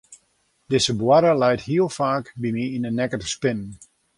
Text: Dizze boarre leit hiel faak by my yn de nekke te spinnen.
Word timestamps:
Dizze 0.73 0.95
boarre 1.01 1.33
leit 1.43 1.65
hiel 1.69 1.89
faak 1.97 2.27
by 2.41 2.49
my 2.55 2.65
yn 2.75 2.85
de 2.87 2.91
nekke 2.93 3.17
te 3.21 3.27
spinnen. 3.35 3.69